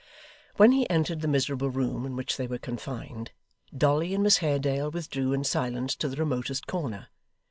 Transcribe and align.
When 0.57 0.71
he 0.71 0.89
entered 0.89 1.21
the 1.21 1.27
miserable 1.27 1.69
room 1.69 2.07
in 2.07 2.15
which 2.15 2.35
they 2.35 2.47
were 2.47 2.57
confined, 2.57 3.29
Dolly 3.77 4.15
and 4.15 4.23
Miss 4.23 4.37
Haredale 4.37 4.89
withdrew 4.89 5.31
in 5.31 5.43
silence 5.43 5.95
to 5.97 6.09
the 6.09 6.15
remotest 6.17 6.65
corner. 6.65 7.09